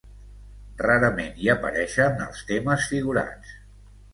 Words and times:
Rarament 0.83 1.37
hi 1.43 1.51
apareixen 1.55 2.25
els 2.29 2.43
temes 2.53 2.89
figurats. 2.95 3.57